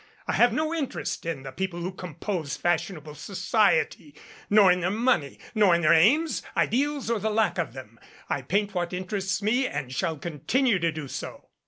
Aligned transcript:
I 0.25 0.33
have 0.33 0.51
no 0.51 0.73
interest 0.73 1.27
in 1.27 1.43
the 1.43 1.51
people 1.51 1.79
who 1.81 1.91
compose 1.91 2.57
fashionable 2.57 3.13
society, 3.13 4.15
nor 4.49 4.71
in 4.71 4.79
their 4.79 4.89
money 4.89 5.37
nor 5.53 5.77
their 5.77 5.93
aims, 5.93 6.41
ideals 6.57 7.11
or 7.11 7.19
the 7.19 7.29
lack 7.29 7.59
of 7.59 7.73
them. 7.73 7.99
I 8.27 8.41
paint 8.41 8.73
what 8.73 8.93
interests 8.93 9.43
me 9.43 9.67
and 9.67 9.93
shall 9.93 10.17
continue 10.17 10.79
to 10.79 10.91
do 10.91 11.07
so." 11.07 11.49